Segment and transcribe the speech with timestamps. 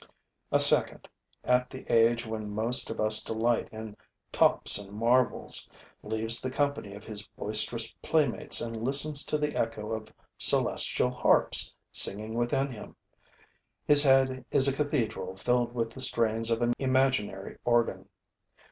[0.51, 1.07] A second,
[1.43, 3.95] at the age when most of us delight in
[4.31, 5.69] tops and marbles,
[6.01, 11.75] leaves the company of his boisterous playmates and listens to the echo of celestial harps
[11.91, 12.95] singing within him.
[13.85, 18.09] His head is a cathedral filled with the strains of an imaginary organ.